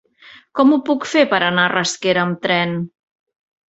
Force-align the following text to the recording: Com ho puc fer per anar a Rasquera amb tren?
Com 0.59 0.71
ho 0.71 0.79
puc 0.87 1.05
fer 1.11 1.23
per 1.35 1.43
anar 1.51 1.69
a 1.69 1.73
Rasquera 1.77 2.27
amb 2.27 2.45
tren? 2.49 2.79